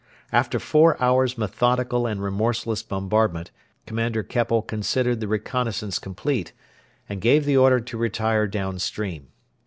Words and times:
After 0.31 0.57
four 0.57 0.99
hours' 0.99 1.37
methodical 1.37 2.07
and 2.07 2.23
remorseless 2.23 2.81
bombardment 2.81 3.51
Commander 3.85 4.23
Keppel 4.23 4.63
considered 4.63 5.19
the 5.19 5.27
reconnaissance 5.27 5.99
complete, 5.99 6.53
and 7.07 7.21
gave 7.21 7.45
the 7.45 7.57
order 7.57 7.79
to 7.79 7.97
retire 7.99 8.47
down 8.47 8.79
stream. 8.79 9.27